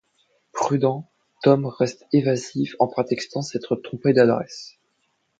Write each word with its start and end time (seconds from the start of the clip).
Prudent, 0.51 1.11
Tom 1.43 1.67
reste 1.67 2.07
évasif 2.11 2.75
en 2.79 2.87
prétextant 2.87 3.43
s'être 3.43 3.75
trompé 3.75 4.13
d'adresse. 4.13 4.79